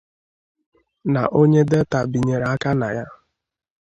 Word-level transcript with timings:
na 1.13 1.21
onye 1.39 1.61
Delta 1.69 1.99
binyèrè 2.11 2.47
aka 2.53 2.71
na 2.79 2.87
ya 2.97 3.05